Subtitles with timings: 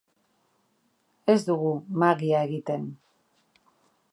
[1.33, 2.89] Ez dugu magia egiten.